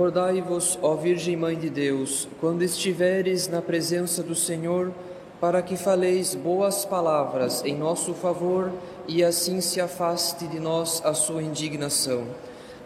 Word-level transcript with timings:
Recordai-vos, 0.00 0.78
ó 0.80 0.94
Virgem 0.94 1.36
Mãe 1.36 1.54
de 1.54 1.68
Deus, 1.68 2.26
quando 2.40 2.62
estiveres 2.62 3.48
na 3.48 3.60
presença 3.60 4.22
do 4.22 4.34
Senhor, 4.34 4.90
para 5.38 5.60
que 5.60 5.76
faleis 5.76 6.34
boas 6.34 6.86
palavras 6.86 7.62
em 7.66 7.76
nosso 7.76 8.14
favor 8.14 8.72
e 9.06 9.22
assim 9.22 9.60
se 9.60 9.78
afaste 9.78 10.46
de 10.46 10.58
nós 10.58 11.02
a 11.04 11.12
sua 11.12 11.42
indignação. 11.42 12.24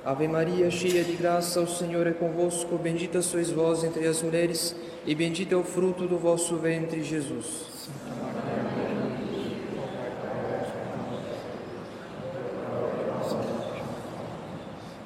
Ave 0.05 0.27
Maria, 0.27 0.69
cheia 0.73 1.05
de 1.05 1.13
graça, 1.13 1.61
o 1.61 1.69
Senhor 1.69 2.05
é 2.09 2.11
convosco, 2.11 2.77
bendita 2.77 3.23
sois 3.23 3.49
vós 3.49 3.85
entre 3.85 4.09
as 4.09 4.21
mulheres, 4.21 4.75
e 5.07 5.15
bendito 5.15 5.55
é 5.55 5.57
o 5.57 5.63
fruto 5.63 6.09
do 6.09 6.19
vosso 6.19 6.57
ventre, 6.57 7.05
Jesus. 7.05 7.47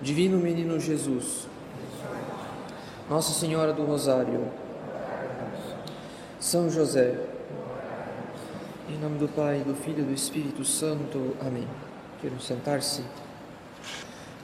Divino 0.00 0.38
Menino 0.38 0.80
Jesus, 0.80 1.46
Nossa 3.08 3.32
Senhora 3.32 3.72
do 3.72 3.84
Rosário, 3.84 4.48
São 6.38 6.68
José, 6.68 7.14
em 8.86 8.98
nome 8.98 9.16
do 9.16 9.26
Pai, 9.26 9.62
do 9.66 9.74
Filho 9.74 10.00
e 10.00 10.02
do 10.02 10.12
Espírito 10.12 10.62
Santo. 10.62 11.34
Amém. 11.40 11.66
Quero 12.20 12.38
sentar-se. 12.38 13.02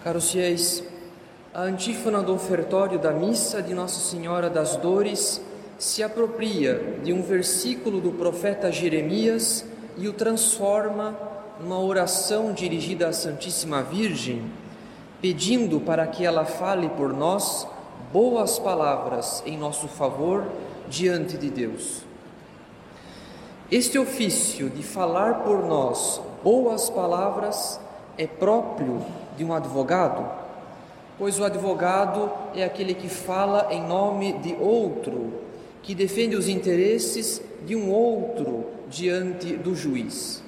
Caros 0.03 0.31
fiéis, 0.31 0.83
a 1.53 1.61
antífona 1.61 2.23
do 2.23 2.33
ofertório 2.33 2.99
da 2.99 3.11
missa 3.11 3.61
de 3.63 3.75
Nossa 3.75 4.01
Senhora 4.01 4.49
das 4.49 4.77
Dores 4.77 5.43
se 5.79 6.03
apropria 6.03 7.01
de 7.05 7.13
um 7.13 7.21
versículo 7.21 8.01
do 8.01 8.13
profeta 8.13 8.73
Jeremias 8.73 9.67
e 9.99 10.09
o 10.09 10.13
transforma 10.15 11.15
numa 11.61 11.79
oração 11.79 12.55
dirigida 12.55 13.09
à 13.09 13.13
Santíssima 13.13 13.83
Virgem, 13.83 14.51
pedindo 15.21 15.81
para 15.81 16.07
que 16.07 16.25
ela 16.25 16.47
fale 16.47 16.89
por 16.89 17.13
nós 17.13 17.67
boas 18.15 18.61
palavras 18.61 19.43
em 19.45 19.59
nosso 19.59 19.89
favor 19.89 20.47
diante 20.89 21.37
de 21.37 21.51
Deus. 21.51 22.03
Este 23.69 23.99
ofício 23.99 24.71
de 24.71 24.85
falar 24.85 25.43
por 25.43 25.67
nós 25.67 26.21
boas 26.45 26.89
palavras 26.89 27.81
é 28.17 28.25
próprio 28.25 29.05
de 29.37 29.45
um 29.45 29.53
advogado, 29.53 30.31
pois 31.19 31.41
o 31.41 31.45
advogado 31.45 32.31
é 32.55 32.63
aquele 32.63 32.95
que 32.95 33.09
fala 33.09 33.67
em 33.73 33.83
nome 33.83 34.35
de 34.35 34.55
outro, 34.61 35.33
que 35.83 35.93
defende 35.93 36.37
os 36.37 36.47
interesses 36.47 37.43
de 37.67 37.75
um 37.75 37.91
outro 37.91 38.67
diante 38.89 39.57
do 39.57 39.75
juiz. 39.75 40.41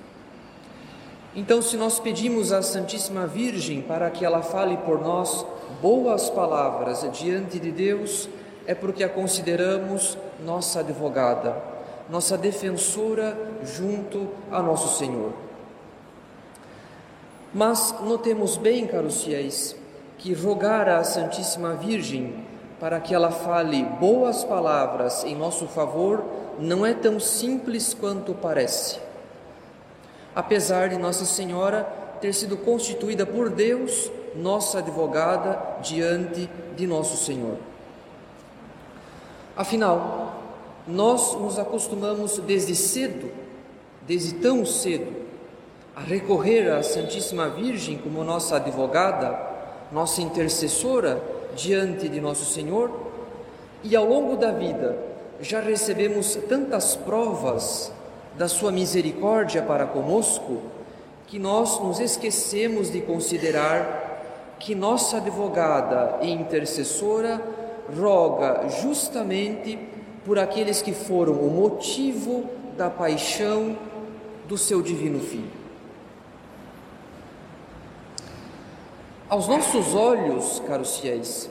Então, 1.34 1.60
se 1.60 1.76
nós 1.76 1.98
pedimos 1.98 2.52
à 2.52 2.62
Santíssima 2.62 3.26
Virgem 3.26 3.82
para 3.82 4.08
que 4.08 4.24
ela 4.24 4.40
fale 4.40 4.76
por 4.76 5.00
nós 5.00 5.44
boas 5.80 6.30
palavras 6.30 7.06
diante 7.12 7.58
de 7.58 7.70
Deus, 7.70 8.28
é 8.66 8.74
porque 8.74 9.04
a 9.04 9.08
consideramos 9.08 10.18
nossa 10.44 10.80
advogada 10.80 11.76
nossa 12.08 12.38
defensora 12.38 13.36
junto 13.64 14.28
a 14.50 14.62
nosso 14.62 14.96
Senhor. 14.96 15.32
Mas 17.52 17.94
notemos 18.02 18.56
bem, 18.56 18.86
caros 18.86 19.24
fiéis, 19.24 19.74
que 20.18 20.32
rogar 20.32 20.88
à 20.88 21.02
Santíssima 21.02 21.74
Virgem 21.74 22.44
para 22.78 23.00
que 23.00 23.14
ela 23.14 23.30
fale 23.30 23.82
boas 23.82 24.44
palavras 24.44 25.24
em 25.24 25.34
nosso 25.34 25.66
favor 25.66 26.24
não 26.58 26.84
é 26.84 26.92
tão 26.92 27.18
simples 27.18 27.94
quanto 27.94 28.34
parece. 28.34 28.98
Apesar 30.34 30.90
de 30.90 30.98
Nossa 30.98 31.24
Senhora 31.24 31.84
ter 32.20 32.34
sido 32.34 32.56
constituída 32.58 33.24
por 33.24 33.48
Deus 33.48 34.10
nossa 34.36 34.78
advogada 34.78 35.78
diante 35.82 36.48
de 36.76 36.86
nosso 36.86 37.16
Senhor. 37.16 37.56
Afinal, 39.56 40.34
nós 40.86 41.34
nos 41.34 41.58
acostumamos 41.58 42.38
desde 42.38 42.74
cedo, 42.74 43.30
desde 44.06 44.34
tão 44.34 44.64
cedo, 44.64 45.12
a 45.96 46.00
recorrer 46.00 46.70
à 46.70 46.82
Santíssima 46.82 47.48
Virgem 47.48 47.96
como 47.96 48.22
nossa 48.22 48.56
advogada, 48.56 49.38
nossa 49.90 50.20
intercessora 50.20 51.22
diante 51.56 52.08
de 52.08 52.20
nosso 52.20 52.44
Senhor, 52.44 52.90
e 53.82 53.96
ao 53.96 54.04
longo 54.04 54.36
da 54.36 54.52
vida 54.52 54.96
já 55.40 55.60
recebemos 55.60 56.36
tantas 56.48 56.94
provas 56.94 57.90
da 58.36 58.48
Sua 58.48 58.70
misericórdia 58.70 59.62
para 59.62 59.86
conosco 59.86 60.60
que 61.26 61.38
nós 61.38 61.80
nos 61.80 61.98
esquecemos 61.98 62.90
de 62.90 63.00
considerar 63.00 64.05
que 64.66 64.74
nossa 64.74 65.18
advogada 65.18 66.18
e 66.22 66.28
intercessora 66.28 67.40
roga 67.96 68.68
justamente 68.68 69.78
por 70.24 70.40
aqueles 70.40 70.82
que 70.82 70.92
foram 70.92 71.34
o 71.34 71.48
motivo 71.48 72.50
da 72.76 72.90
paixão 72.90 73.78
do 74.48 74.58
seu 74.58 74.82
divino 74.82 75.20
Filho. 75.20 75.52
Aos 79.28 79.46
nossos 79.46 79.94
olhos, 79.94 80.60
caros 80.66 80.98
fiéis, 80.98 81.48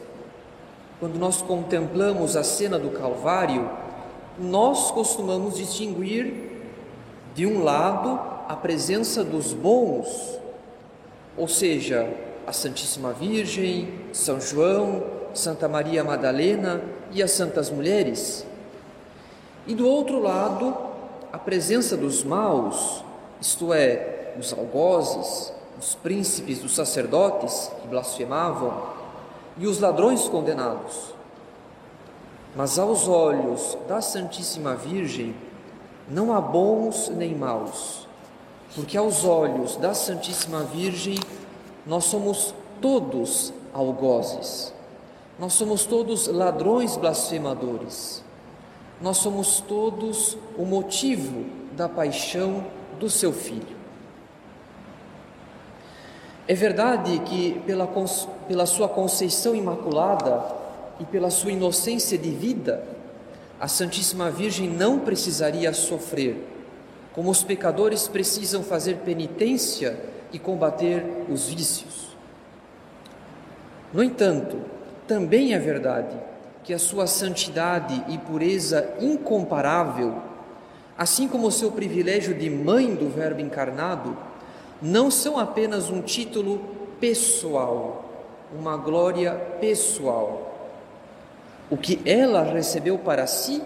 quando 1.00 1.18
nós 1.18 1.42
contemplamos 1.42 2.36
a 2.36 2.44
cena 2.44 2.78
do 2.78 2.90
Calvário, 2.90 3.70
nós 4.38 4.92
costumamos 4.92 5.56
distinguir, 5.56 6.52
de 7.34 7.48
um 7.48 7.64
lado, 7.64 8.20
a 8.50 8.58
presença 8.58 9.24
dos 9.24 9.54
bons, 9.54 10.38
ou 11.38 11.48
seja, 11.48 12.25
a 12.48 12.54
Santíssima 12.54 13.14
Virgem, 13.14 13.94
São 14.14 14.40
João, 14.40 15.04
Santa 15.34 15.68
Maria 15.68 16.04
Madalena 16.04 16.82
e 17.12 17.22
as 17.22 17.32
Santas 17.32 17.70
Mulheres, 17.70 18.46
e 19.68 19.74
do 19.74 19.88
outro 19.88 20.20
lado, 20.20 20.76
a 21.34 21.40
presença 21.40 21.98
dos 21.98 22.24
maus, 22.24 23.04
isto 23.42 23.74
é, 23.74 24.34
os 24.40 24.54
algozes, 24.54 25.52
os 25.80 25.96
príncipes, 25.96 26.64
os 26.64 26.76
sacerdotes 26.76 27.72
que 27.82 27.88
blasfemavam 27.88 28.90
e 29.58 29.66
os 29.66 29.80
ladrões 29.80 30.28
condenados. 30.28 31.16
Mas 32.56 32.78
aos 32.78 33.08
olhos 33.08 33.78
da 33.88 34.02
Santíssima 34.02 34.76
Virgem 34.76 35.36
não 36.08 36.32
há 36.32 36.40
bons 36.40 37.10
nem 37.10 37.34
maus, 37.34 38.08
porque 38.76 38.98
aos 38.98 39.26
olhos 39.26 39.76
da 39.78 39.96
Santíssima 39.96 40.64
Virgem 40.64 41.18
nós 41.86 42.06
somos 42.06 42.54
todos 42.82 43.54
algozes, 43.74 44.74
nós 45.40 45.54
somos 45.54 45.86
todos 45.86 46.28
ladrões 46.28 46.98
blasfemadores 46.98 48.26
nós 49.02 49.18
somos 49.18 49.60
todos 49.60 50.38
o 50.58 50.66
motivo 50.66 51.46
da 51.74 51.90
paixão 51.90 52.66
do 53.00 53.10
seu 53.10 53.34
filho. 53.34 53.76
É 56.48 56.54
verdade 56.54 57.20
que, 57.20 57.60
pela, 57.66 57.88
pela 58.48 58.66
sua 58.66 58.88
conceição 58.88 59.56
imaculada 59.56 60.44
e 61.00 61.06
pela 61.06 61.30
sua 61.30 61.52
inocência 61.52 62.18
de 62.18 62.30
vida, 62.30 62.88
a 63.60 63.68
Santíssima 63.68 64.30
Virgem 64.30 64.70
não 64.70 65.00
precisaria 65.00 65.74
sofrer, 65.74 66.38
como 67.14 67.30
os 67.30 67.44
pecadores 67.44 68.08
precisam 68.08 68.64
fazer 68.64 68.98
penitência 68.98 70.00
e 70.32 70.40
combater 70.40 71.26
os 71.30 71.48
vícios. 71.48 72.16
No 73.94 74.04
entanto, 74.04 74.58
também 75.08 75.54
é 75.54 75.60
verdade 75.60 76.16
que 76.64 76.74
a 76.74 76.80
sua 76.80 77.06
santidade 77.08 78.04
e 78.08 78.18
pureza 78.18 78.96
incomparável, 79.00 80.16
assim 80.98 81.28
como 81.28 81.48
o 81.48 81.52
seu 81.52 81.72
privilégio 81.72 82.34
de 82.34 82.50
mãe 82.50 82.96
do 82.96 83.08
Verbo 83.08 83.40
encarnado, 83.40 84.18
não 84.82 85.10
são 85.12 85.38
apenas 85.38 85.90
um 85.90 86.02
título 86.02 86.60
pessoal, 87.00 88.06
uma 88.58 88.76
glória 88.78 89.34
pessoal. 89.62 90.74
O 91.70 91.78
que 91.78 92.02
ela 92.06 92.44
recebeu 92.44 92.98
para 92.98 93.28
si, 93.28 93.62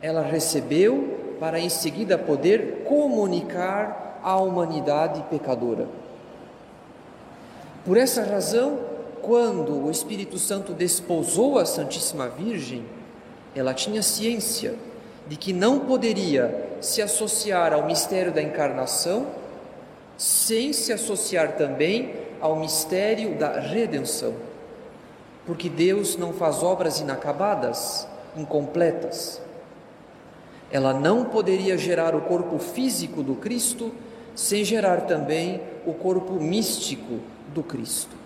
ela 0.00 0.22
recebeu 0.22 1.36
para 1.40 1.58
em 1.58 1.68
seguida 1.68 2.18
poder 2.18 2.84
comunicar 2.84 4.07
à 4.22 4.36
humanidade 4.36 5.22
pecadora. 5.30 5.88
Por 7.84 7.96
essa 7.96 8.22
razão, 8.22 8.78
quando 9.22 9.86
o 9.86 9.90
Espírito 9.90 10.38
Santo 10.38 10.72
desposou 10.72 11.58
a 11.58 11.64
Santíssima 11.66 12.28
Virgem, 12.28 12.84
ela 13.54 13.74
tinha 13.74 14.02
ciência 14.02 14.74
de 15.26 15.36
que 15.36 15.52
não 15.52 15.80
poderia 15.80 16.68
se 16.80 17.02
associar 17.02 17.72
ao 17.72 17.86
mistério 17.86 18.32
da 18.32 18.42
encarnação 18.42 19.26
sem 20.16 20.72
se 20.72 20.92
associar 20.92 21.56
também 21.56 22.14
ao 22.40 22.56
mistério 22.56 23.36
da 23.36 23.60
redenção. 23.60 24.34
Porque 25.46 25.68
Deus 25.68 26.16
não 26.16 26.32
faz 26.32 26.62
obras 26.62 27.00
inacabadas, 27.00 28.06
incompletas. 28.36 29.40
Ela 30.70 30.92
não 30.92 31.24
poderia 31.24 31.78
gerar 31.78 32.14
o 32.14 32.22
corpo 32.22 32.58
físico 32.58 33.22
do 33.22 33.34
Cristo 33.34 33.92
sem 34.34 34.64
gerar 34.64 35.02
também 35.02 35.60
o 35.86 35.92
corpo 35.92 36.34
místico 36.34 37.20
do 37.54 37.62
Cristo. 37.62 38.16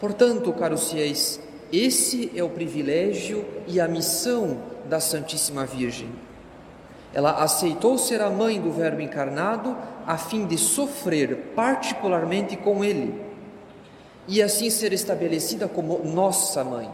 Portanto, 0.00 0.52
caros 0.52 0.90
fiéis, 0.90 1.40
esse 1.72 2.30
é 2.34 2.42
o 2.42 2.48
privilégio 2.48 3.44
e 3.66 3.80
a 3.80 3.88
missão 3.88 4.58
da 4.88 5.00
Santíssima 5.00 5.64
Virgem. 5.64 6.08
Ela 7.12 7.42
aceitou 7.42 7.96
ser 7.96 8.20
a 8.20 8.30
mãe 8.30 8.60
do 8.60 8.70
Verbo 8.70 9.00
encarnado 9.00 9.76
a 10.06 10.18
fim 10.18 10.46
de 10.46 10.58
sofrer 10.58 11.52
particularmente 11.56 12.56
com 12.56 12.84
ele 12.84 13.26
e 14.28 14.42
assim 14.42 14.70
ser 14.70 14.92
estabelecida 14.92 15.66
como 15.66 16.04
nossa 16.04 16.62
mãe, 16.62 16.90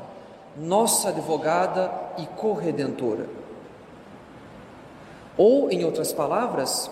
nossa 0.57 1.09
advogada 1.09 1.91
e 2.19 2.27
corredentora. 2.27 3.42
Ou, 5.37 5.71
em 5.71 5.85
outras 5.85 6.13
palavras, 6.13 6.91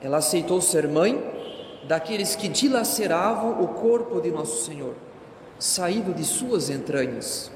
ela 0.00 0.18
aceitou 0.18 0.60
ser 0.60 0.86
mãe 0.88 1.20
daqueles 1.84 2.36
que 2.36 2.48
dilaceravam 2.48 3.62
o 3.62 3.68
corpo 3.68 4.20
de 4.20 4.30
Nosso 4.30 4.64
Senhor, 4.64 4.94
saído 5.58 6.12
de 6.12 6.24
suas 6.24 6.70
entranhas. 6.70 7.50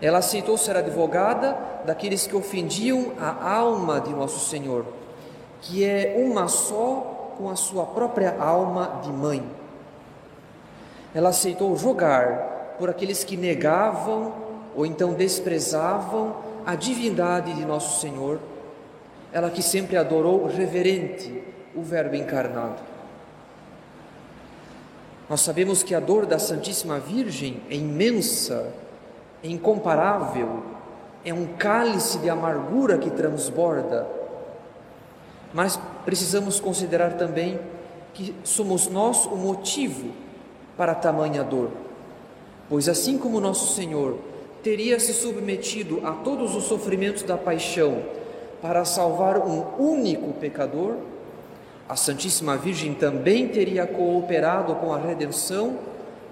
Ela 0.00 0.18
aceitou 0.18 0.56
ser 0.58 0.76
advogada 0.76 1.56
daqueles 1.84 2.26
que 2.26 2.36
ofendiam 2.36 3.12
a 3.18 3.56
alma 3.56 4.00
de 4.00 4.10
Nosso 4.10 4.48
Senhor, 4.48 4.84
que 5.60 5.84
é 5.84 6.22
uma 6.26 6.48
só 6.48 7.32
com 7.38 7.50
a 7.50 7.56
sua 7.56 7.86
própria 7.86 8.36
alma 8.38 9.00
de 9.02 9.10
mãe. 9.10 9.42
Ela 11.14 11.30
aceitou 11.30 11.76
jogar 11.76 12.76
por 12.78 12.90
aqueles 12.90 13.24
que 13.24 13.36
negavam 13.36 14.32
ou 14.74 14.84
então 14.84 15.14
desprezavam 15.14 16.36
a 16.66 16.74
divindade 16.74 17.52
de 17.54 17.64
Nosso 17.64 18.00
Senhor, 18.00 18.40
ela 19.34 19.50
que 19.50 19.64
sempre 19.64 19.96
adorou 19.96 20.46
reverente 20.46 21.42
o 21.74 21.82
Verbo 21.82 22.14
encarnado. 22.14 22.80
Nós 25.28 25.40
sabemos 25.40 25.82
que 25.82 25.92
a 25.92 25.98
dor 25.98 26.24
da 26.24 26.38
Santíssima 26.38 27.00
Virgem 27.00 27.60
é 27.68 27.74
imensa, 27.74 28.72
é 29.42 29.48
incomparável, 29.48 30.62
é 31.24 31.34
um 31.34 31.46
cálice 31.46 32.18
de 32.18 32.30
amargura 32.30 32.96
que 32.96 33.10
transborda. 33.10 34.06
Mas 35.52 35.80
precisamos 36.04 36.60
considerar 36.60 37.14
também 37.14 37.58
que 38.12 38.36
somos 38.44 38.86
nós 38.86 39.26
o 39.26 39.34
motivo 39.34 40.12
para 40.76 40.94
tamanha 40.94 41.42
dor. 41.42 41.70
Pois 42.68 42.88
assim 42.88 43.18
como 43.18 43.40
nosso 43.40 43.74
Senhor 43.74 44.16
teria 44.62 45.00
se 45.00 45.12
submetido 45.12 46.06
a 46.06 46.12
todos 46.12 46.54
os 46.54 46.64
sofrimentos 46.64 47.24
da 47.24 47.36
paixão 47.36 48.23
para 48.64 48.86
salvar 48.86 49.36
um 49.36 49.62
único 49.78 50.32
pecador, 50.32 50.96
a 51.86 51.96
Santíssima 51.96 52.56
Virgem 52.56 52.94
também 52.94 53.46
teria 53.46 53.86
cooperado 53.86 54.74
com 54.76 54.90
a 54.90 54.96
redenção 54.96 55.78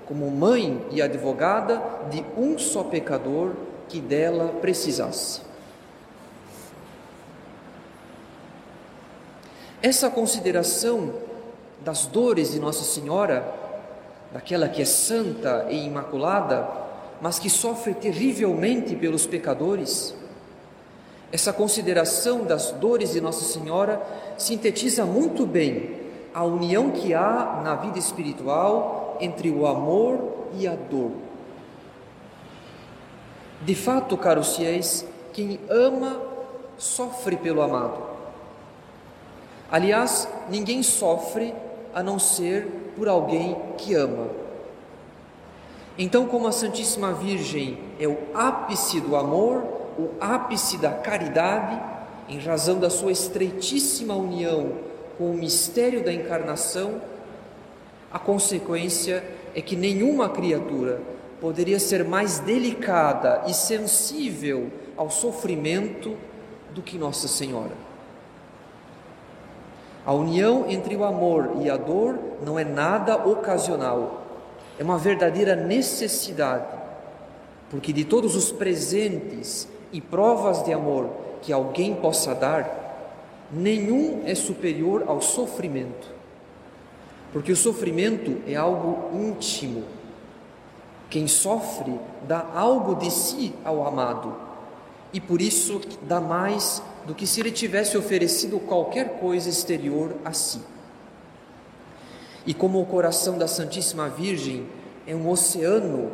como 0.06 0.30
mãe 0.30 0.82
e 0.90 1.02
advogada 1.02 1.82
de 2.10 2.24
um 2.34 2.58
só 2.58 2.84
pecador 2.84 3.52
que 3.86 4.00
dela 4.00 4.48
precisasse. 4.62 5.42
Essa 9.82 10.08
consideração 10.08 11.12
das 11.84 12.06
dores 12.06 12.52
de 12.52 12.58
Nossa 12.58 12.82
Senhora, 12.82 13.46
daquela 14.32 14.70
que 14.70 14.80
é 14.80 14.86
santa 14.86 15.66
e 15.68 15.84
imaculada, 15.84 16.66
mas 17.20 17.38
que 17.38 17.50
sofre 17.50 17.92
terrivelmente 17.92 18.96
pelos 18.96 19.26
pecadores, 19.26 20.14
essa 21.32 21.50
consideração 21.50 22.44
das 22.44 22.72
dores 22.72 23.12
de 23.12 23.20
Nossa 23.20 23.44
Senhora 23.46 24.02
sintetiza 24.36 25.06
muito 25.06 25.46
bem 25.46 26.02
a 26.34 26.44
união 26.44 26.90
que 26.90 27.14
há 27.14 27.62
na 27.64 27.74
vida 27.74 27.98
espiritual 27.98 29.16
entre 29.18 29.50
o 29.50 29.66
amor 29.66 30.46
e 30.58 30.68
a 30.68 30.74
dor. 30.74 31.12
De 33.62 33.74
fato, 33.74 34.16
caros 34.18 34.56
fiéis, 34.56 35.06
quem 35.32 35.58
ama 35.70 36.20
sofre 36.76 37.36
pelo 37.36 37.62
amado. 37.62 38.02
Aliás, 39.70 40.28
ninguém 40.50 40.82
sofre 40.82 41.54
a 41.94 42.02
não 42.02 42.18
ser 42.18 42.92
por 42.94 43.08
alguém 43.08 43.56
que 43.78 43.94
ama. 43.94 44.26
Então, 45.96 46.26
como 46.26 46.46
a 46.46 46.52
Santíssima 46.52 47.12
Virgem 47.12 47.78
é 47.98 48.06
o 48.06 48.18
ápice 48.34 49.00
do 49.00 49.16
amor, 49.16 49.81
o 49.98 50.10
ápice 50.20 50.78
da 50.78 50.90
caridade, 50.90 51.80
em 52.28 52.38
razão 52.38 52.78
da 52.78 52.88
sua 52.88 53.12
estreitíssima 53.12 54.14
união 54.14 54.72
com 55.18 55.30
o 55.30 55.34
mistério 55.34 56.02
da 56.04 56.12
encarnação, 56.12 57.00
a 58.12 58.18
consequência 58.18 59.24
é 59.54 59.60
que 59.60 59.76
nenhuma 59.76 60.28
criatura 60.28 61.00
poderia 61.40 61.80
ser 61.80 62.04
mais 62.04 62.38
delicada 62.38 63.42
e 63.46 63.54
sensível 63.54 64.70
ao 64.96 65.10
sofrimento 65.10 66.16
do 66.74 66.82
que 66.82 66.98
Nossa 66.98 67.26
Senhora. 67.26 67.72
A 70.04 70.12
união 70.12 70.66
entre 70.68 70.96
o 70.96 71.04
amor 71.04 71.56
e 71.60 71.70
a 71.70 71.76
dor 71.76 72.18
não 72.44 72.58
é 72.58 72.64
nada 72.64 73.16
ocasional, 73.16 74.22
é 74.78 74.82
uma 74.82 74.98
verdadeira 74.98 75.54
necessidade, 75.54 76.66
porque 77.70 77.92
de 77.92 78.04
todos 78.04 78.34
os 78.34 78.50
presentes 78.50 79.68
e 79.92 80.00
provas 80.00 80.64
de 80.64 80.72
amor 80.72 81.10
que 81.42 81.52
alguém 81.52 81.94
possa 81.94 82.34
dar, 82.34 83.48
nenhum 83.50 84.22
é 84.24 84.34
superior 84.34 85.04
ao 85.06 85.20
sofrimento, 85.20 86.08
porque 87.32 87.52
o 87.52 87.56
sofrimento 87.56 88.40
é 88.46 88.54
algo 88.54 89.10
íntimo. 89.14 89.84
Quem 91.10 91.26
sofre 91.28 91.98
dá 92.26 92.46
algo 92.54 92.94
de 92.94 93.10
si 93.10 93.52
ao 93.64 93.86
amado 93.86 94.34
e 95.12 95.20
por 95.20 95.42
isso 95.42 95.80
dá 96.02 96.20
mais 96.20 96.82
do 97.06 97.14
que 97.14 97.26
se 97.26 97.40
ele 97.40 97.50
tivesse 97.50 97.98
oferecido 97.98 98.58
qualquer 98.58 99.18
coisa 99.18 99.48
exterior 99.48 100.16
a 100.24 100.32
si. 100.32 100.60
E 102.46 102.54
como 102.54 102.80
o 102.80 102.86
coração 102.86 103.36
da 103.36 103.46
Santíssima 103.46 104.08
Virgem 104.08 104.66
é 105.06 105.14
um 105.14 105.28
oceano, 105.28 106.10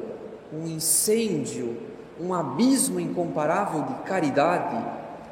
um 0.52 0.66
incêndio 0.66 1.88
um 2.20 2.34
abismo 2.34 2.98
incomparável 2.98 3.82
de 3.82 3.94
caridade, 4.04 4.84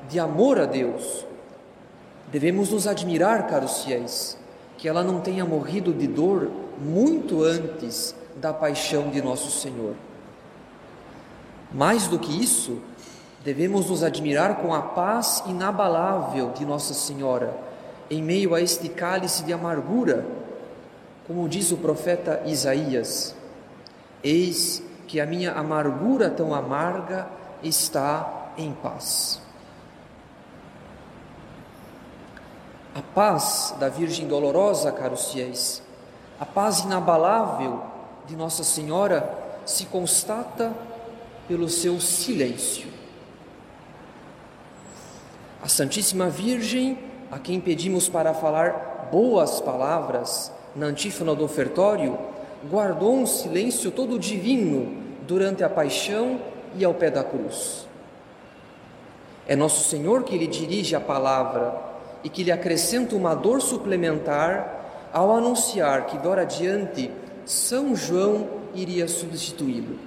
de 0.09 0.19
amor 0.19 0.61
a 0.61 0.67
Deus. 0.67 1.25
Devemos 2.31 2.71
nos 2.71 2.87
admirar, 2.87 3.47
caros 3.47 3.85
fiéis, 3.85 4.39
que 4.79 4.89
ela 4.89 5.03
não 5.03 5.21
tenha 5.21 5.45
morrido 5.45 5.93
de 5.93 6.07
dor 6.07 6.51
muito 6.79 7.43
antes 7.43 8.15
da 8.37 8.53
paixão 8.53 9.11
de 9.11 9.23
nosso 9.23 9.51
Senhor. 9.51 9.95
Mais 11.73 12.07
do 12.07 12.19
que 12.19 12.43
isso, 12.43 12.79
devemos 13.45 13.89
nos 13.89 14.03
admirar 14.03 14.57
com 14.57 14.75
a 14.75 14.83
paz 14.83 15.43
inabalável 15.47 16.51
de 16.51 16.65
Nossa 16.65 16.95
Senhora 16.95 17.67
em 18.11 18.23
meio 18.23 18.55
a 18.55 18.61
este 18.61 18.89
cálice 18.89 19.43
de 19.43 19.53
amargura, 19.53 20.25
como 21.27 21.49
diz 21.49 21.73
o 21.73 21.77
profeta 21.77 22.43
Isaías: 22.47 23.35
Eis 24.23 24.83
que 25.07 25.21
a 25.21 25.27
minha 25.27 25.53
amargura 25.53 26.29
tão 26.29 26.55
amarga 26.55 27.29
está 27.63 28.53
em 28.57 28.73
paz. 28.73 29.41
A 32.95 33.03
paz 33.15 33.75
da 33.79 33.89
Virgem 33.89 34.27
Dolorosa, 34.27 34.91
caros 34.91 35.31
fiéis, 35.31 35.83
a 36.41 36.47
paz 36.47 36.81
inabalável 36.81 37.83
de 38.27 38.35
Nossa 38.35 38.65
Senhora 38.65 39.29
se 39.65 39.87
constata 39.87 40.73
pelo 41.47 41.69
seu 41.69 42.01
silêncio. 42.01 42.89
A 45.63 45.69
Santíssima 45.69 46.29
Virgem, 46.29 46.99
a 47.31 47.39
quem 47.39 47.61
pedimos 47.61 48.09
para 48.09 48.33
falar 48.33 49.09
boas 49.11 49.61
palavras 49.61 50.53
na 50.75 50.87
antífona 50.87 51.35
do 51.35 51.45
ofertório, 51.45 52.19
guardou 52.71 53.15
um 53.15 53.27
silêncio 53.27 53.91
todo 53.91 54.19
divino 54.19 54.97
durante 55.27 55.63
a 55.63 55.69
paixão 55.69 56.41
e 56.77 56.85
ao 56.85 56.95
pé 56.95 57.11
da 57.11 57.23
cruz. 57.23 57.87
É 59.47 59.55
nosso 59.55 59.89
Senhor 59.89 60.25
que 60.25 60.37
lhe 60.37 60.47
dirige 60.47 60.97
a 60.97 61.01
palavra 61.01 61.75
e 62.25 62.29
que 62.29 62.43
lhe 62.43 62.51
acrescenta 62.51 63.15
uma 63.15 63.35
dor 63.35 63.61
suplementar 63.61 65.09
ao 65.13 65.35
anunciar 65.35 66.07
que, 66.07 66.19
dora 66.19 66.43
adiante, 66.43 67.11
São 67.45 67.95
João 67.95 68.49
iria 68.75 69.07
substituí-lo. 69.07 69.99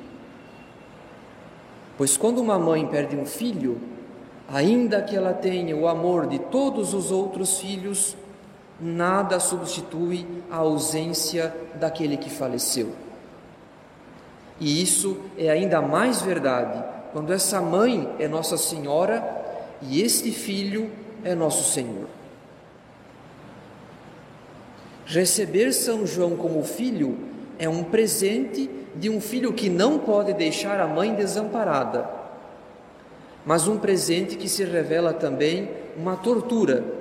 Pois 1.98 2.16
quando 2.16 2.40
uma 2.40 2.60
mãe 2.60 2.86
perde 2.86 3.16
um 3.16 3.26
filho, 3.26 3.80
ainda 4.48 5.02
que 5.02 5.16
ela 5.16 5.34
tenha 5.34 5.76
o 5.76 5.88
amor 5.88 6.28
de 6.28 6.40
todos 6.40 6.94
os 6.94 7.12
outros 7.12 7.60
filhos, 7.60 8.16
nada 8.82 9.40
substitui 9.40 10.26
a 10.50 10.58
ausência 10.58 11.54
daquele 11.76 12.18
que 12.18 12.30
faleceu. 12.30 12.94
E 14.60 14.82
isso 14.82 15.18
é 15.38 15.50
ainda 15.50 15.82
mais 15.82 16.22
verdade 16.22 16.84
quando 17.12 17.34
essa 17.34 17.62
mãe 17.62 18.10
é 18.20 18.28
Nossa 18.28 18.58
Senhora 18.58 19.38
e 19.82 20.02
este 20.02 20.32
filho 20.32 20.92
é 21.24 21.34
nosso 21.34 21.72
Senhor. 21.72 22.08
Receber 25.06 25.74
São 25.74 26.06
João 26.06 26.36
como 26.36 26.64
filho 26.64 27.18
é 27.58 27.68
um 27.68 27.84
presente 27.84 28.70
de 28.96 29.10
um 29.10 29.20
filho 29.20 29.54
que 29.54 29.70
não 29.70 29.98
pode 29.98 30.34
deixar 30.34 30.80
a 30.80 30.88
mãe 30.88 31.16
desamparada, 31.16 32.08
mas 33.46 33.68
um 33.68 33.78
presente 33.78 34.36
que 34.36 34.48
se 34.48 34.64
revela 34.64 35.14
também 35.14 35.70
uma 35.98 36.16
tortura 36.16 36.99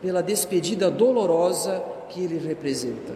pela 0.00 0.22
despedida 0.22 0.90
dolorosa 0.90 1.82
que 2.08 2.22
ele 2.22 2.38
representa. 2.38 3.14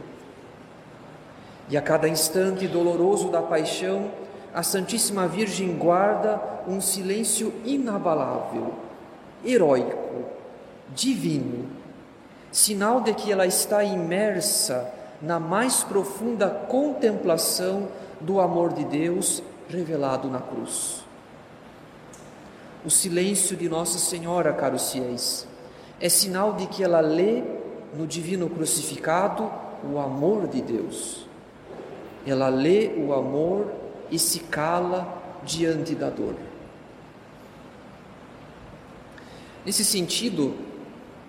E 1.69 1.77
a 1.77 1.83
cada 1.83 2.09
instante 2.09 2.67
doloroso 2.67 3.31
da 3.31 3.41
paixão, 3.41 4.11
a 4.53 4.63
Santíssima 4.63 5.27
Virgem 5.27 5.77
guarda 5.77 6.41
um 6.67 6.81
silêncio 6.81 7.53
inabalável, 7.65 8.75
heróico, 9.45 10.25
divino, 10.95 11.67
sinal 12.51 13.01
de 13.01 13.15
que 13.15 13.33
ela 13.33 13.47
está 13.47 13.83
imersa 13.83 14.93
na 15.23 15.41
mais 15.41 15.83
profunda 15.83 16.51
contemplação 16.51 17.89
do 18.21 18.41
amor 18.41 18.73
de 18.73 18.85
Deus 18.85 19.43
revelado 19.69 20.29
na 20.29 20.41
cruz. 20.41 21.03
O 22.85 22.91
silêncio 22.91 23.57
de 23.57 23.69
Nossa 23.69 23.99
Senhora, 23.99 24.53
caros 24.53 24.91
fiéis, 24.93 25.47
é 26.03 26.09
sinal 26.09 26.55
de 26.55 26.67
que 26.67 26.83
ela 26.83 27.01
lê 27.01 27.45
no 27.97 28.09
divino 28.09 28.51
crucificado 28.51 29.49
o 29.85 30.01
amor 30.01 30.49
de 30.49 30.61
Deus. 30.61 31.25
Ela 32.27 32.49
lê 32.49 32.89
o 32.89 33.15
amor 33.15 33.73
e 34.11 34.19
se 34.19 34.41
cala 34.41 35.23
diante 35.45 35.95
da 35.95 36.11
dor. 36.11 36.35
Nesse 39.65 39.85
sentido, 39.85 40.57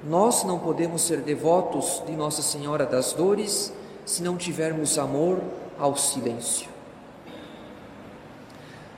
nós 0.04 0.44
não 0.44 0.58
podemos 0.58 1.04
ser 1.04 1.18
devotos 1.18 2.02
de 2.08 2.14
Nossa 2.14 2.42
Senhora 2.42 2.84
das 2.84 3.14
Dores 3.14 3.72
se 4.08 4.24
não 4.24 4.36
tivermos 4.36 4.98
amor 4.98 5.40
ao 5.78 5.96
silêncio. 5.96 6.68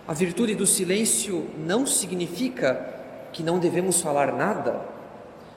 A 0.08 0.14
virtude 0.14 0.56
do 0.56 0.66
silêncio 0.66 1.50
não 1.58 1.86
significa 1.86 2.94
que 3.34 3.44
não 3.44 3.60
devemos 3.60 4.00
falar 4.00 4.32
nada, 4.32 4.95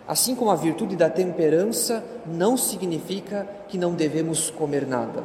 assim 0.09 0.35
como 0.35 0.51
a 0.51 0.57
virtude 0.57 0.97
da 0.97 1.11
temperança 1.11 2.03
não 2.25 2.57
significa 2.57 3.47
que 3.69 3.77
não 3.77 3.93
devemos 3.93 4.49
comer 4.49 4.87
nada. 4.87 5.23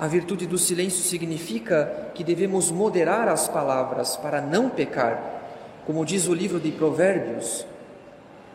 A 0.00 0.06
virtude 0.06 0.46
do 0.46 0.56
silêncio 0.56 1.04
significa 1.04 2.08
que 2.14 2.24
devemos 2.24 2.70
moderar 2.70 3.28
as 3.28 3.46
palavras 3.46 4.16
para 4.16 4.40
não 4.40 4.70
pecar, 4.70 5.42
como 5.86 6.06
diz 6.06 6.26
o 6.26 6.32
livro 6.32 6.58
de 6.58 6.72
Provérbios: 6.72 7.66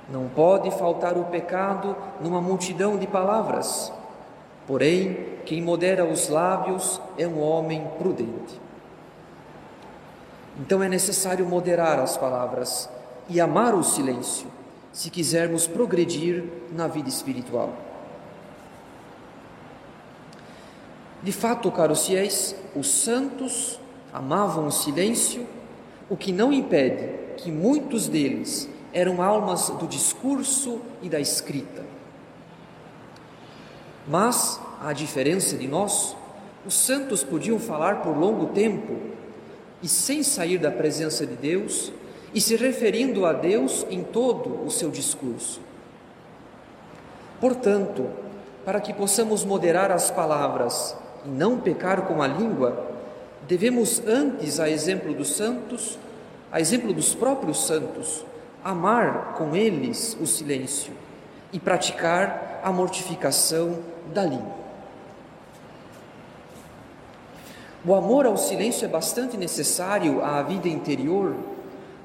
não 0.09 0.27
pode 0.27 0.71
faltar 0.71 1.15
o 1.15 1.25
pecado 1.25 1.95
numa 2.19 2.41
multidão 2.41 2.97
de 2.97 3.05
palavras. 3.05 3.93
Porém, 4.65 5.37
quem 5.45 5.61
modera 5.61 6.03
os 6.03 6.29
lábios 6.29 6.99
é 7.15 7.27
um 7.27 7.39
homem 7.39 7.87
prudente. 7.99 8.59
Então 10.59 10.81
é 10.81 10.89
necessário 10.89 11.45
moderar 11.45 11.99
as 11.99 12.17
palavras 12.17 12.89
e 13.29 13.39
amar 13.39 13.75
o 13.75 13.83
silêncio, 13.83 14.47
se 14.91 15.09
quisermos 15.09 15.67
progredir 15.67 16.43
na 16.71 16.87
vida 16.87 17.07
espiritual. 17.07 17.73
De 21.21 21.31
fato, 21.31 21.71
caros 21.71 22.07
fiéis, 22.07 22.55
os 22.75 22.87
santos 22.87 23.79
amavam 24.11 24.67
o 24.67 24.71
silêncio, 24.71 25.45
o 26.09 26.17
que 26.17 26.31
não 26.31 26.51
impede 26.51 27.09
que 27.37 27.51
muitos 27.51 28.07
deles 28.07 28.67
eram 28.91 29.21
almas 29.21 29.69
do 29.69 29.85
discurso 29.85 30.81
e 31.01 31.09
da 31.09 31.19
escrita. 31.19 31.85
Mas, 34.07 34.59
à 34.81 34.91
diferença 34.91 35.55
de 35.55 35.67
nós, 35.67 36.15
os 36.65 36.73
santos 36.73 37.23
podiam 37.23 37.59
falar 37.59 38.01
por 38.01 38.17
longo 38.17 38.47
tempo 38.47 38.97
e 39.83 39.87
sem 39.87 40.23
sair 40.23 40.57
da 40.57 40.71
presença 40.71 41.25
de 41.25 41.35
Deus 41.35 41.91
e 42.33 42.41
se 42.41 42.55
referindo 42.55 43.25
a 43.25 43.33
Deus 43.33 43.85
em 43.89 44.03
todo 44.03 44.65
o 44.65 44.69
seu 44.69 44.89
discurso. 44.89 45.61
Portanto, 47.39 48.07
para 48.65 48.81
que 48.81 48.93
possamos 48.93 49.43
moderar 49.43 49.91
as 49.91 50.11
palavras 50.11 50.95
e 51.25 51.29
não 51.29 51.59
pecar 51.59 52.03
com 52.03 52.21
a 52.21 52.27
língua, 52.27 52.87
devemos 53.47 54.01
antes, 54.05 54.59
a 54.59 54.69
exemplo 54.69 55.13
dos 55.13 55.35
santos, 55.35 55.97
a 56.51 56.59
exemplo 56.59 56.93
dos 56.93 57.15
próprios 57.15 57.65
santos, 57.65 58.25
amar 58.63 59.35
com 59.37 59.55
eles 59.55 60.17
o 60.19 60.25
silêncio 60.25 60.93
e 61.51 61.59
praticar 61.59 62.61
a 62.63 62.71
mortificação 62.71 63.79
da 64.13 64.23
língua. 64.23 64.59
O 67.85 67.95
amor 67.95 68.25
ao 68.25 68.35
silêncio 68.35 68.83
é 68.83 68.89
bastante 68.89 69.37
necessário 69.37 70.23
à 70.23 70.41
vida 70.43 70.67
interior, 70.67 71.33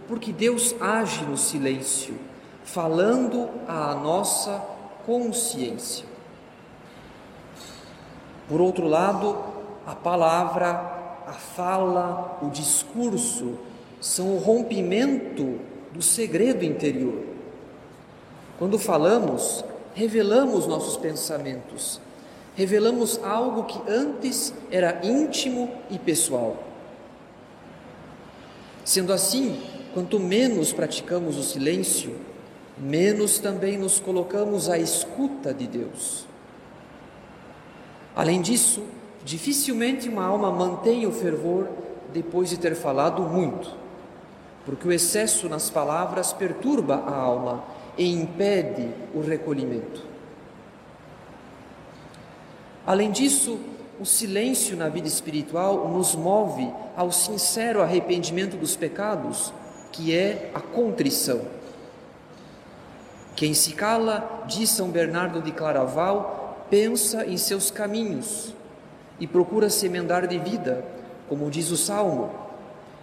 porque 0.09 0.33
Deus 0.33 0.75
age 0.81 1.25
no 1.25 1.37
silêncio, 1.37 2.15
falando 2.65 3.49
à 3.67 3.95
nossa 3.95 4.63
consciência. 5.07 6.07
Por 8.49 8.61
outro 8.61 8.87
lado, 8.87 9.37
a 9.87 9.95
palavra, 9.95 10.71
a 11.27 11.33
fala, 11.33 12.39
o 12.43 12.51
discurso 12.51 13.59
são 14.01 14.35
o 14.35 14.39
rompimento 14.39 15.59
do 15.93 16.03
segredo 16.03 16.65
interior. 16.65 17.23
Quando 18.59 18.79
falamos, 18.79 19.65
revelamos 19.95 20.67
nossos 20.67 20.97
pensamentos, 20.97 22.01
revelamos 22.55 23.19
algo 23.23 23.65
que 23.65 23.81
antes 23.91 24.53
era 24.71 25.01
íntimo 25.03 25.71
e 25.91 25.99
pessoal. 25.99 26.63
Sendo 28.85 29.13
assim, 29.13 29.63
quanto 29.95 30.21
menos 30.21 30.73
praticamos 30.73 31.39
o 31.39 31.43
silêncio, 31.43 32.15
menos 32.77 33.39
também 33.39 33.79
nos 33.79 33.99
colocamos 33.99 34.69
à 34.69 34.77
escuta 34.77 35.55
de 35.55 35.67
Deus. 35.67 36.27
Além 38.15 38.43
disso, 38.43 38.83
dificilmente 39.25 40.09
uma 40.09 40.27
alma 40.27 40.51
mantém 40.51 41.07
o 41.07 41.13
fervor 41.13 41.69
depois 42.13 42.51
de 42.51 42.59
ter 42.59 42.75
falado 42.75 43.23
muito 43.23 43.85
porque 44.65 44.89
o 44.89 44.93
excesso 44.93 45.49
nas 45.49 45.69
palavras 45.69 46.33
perturba 46.33 46.97
a 46.97 47.15
alma 47.15 47.65
e 47.99 48.11
impede 48.11 48.89
o 49.15 49.21
recolhimento. 49.21 50.03
Além 52.87 53.11
disso, 53.11 53.59
o 54.01 54.05
silêncio 54.05 54.77
na 54.77 54.89
vida 54.89 55.07
espiritual 55.07 55.89
nos 55.89 56.15
move 56.15 56.69
ao 56.97 57.13
sincero 57.13 57.83
arrependimento 57.83 58.57
dos 58.57 58.75
pecados, 58.75 59.53
que 59.95 60.13
é 60.13 60.51
a 60.53 60.61
contrição. 60.61 61.43
Quem 63.37 63.55
se 63.55 63.75
cala, 63.75 64.45
diz 64.49 64.71
São 64.71 64.91
Bernardo 64.91 65.41
de 65.41 65.53
Claraval, 65.53 66.67
pensa 66.69 67.25
em 67.25 67.37
seus 67.37 67.71
caminhos 67.71 68.53
e 69.21 69.27
procura 69.27 69.71
se 69.71 69.87
emendar 69.87 70.27
de 70.27 70.37
vida, 70.37 70.85
como 71.29 71.49
diz 71.49 71.71
o 71.71 71.77
Salmo: 71.77 72.33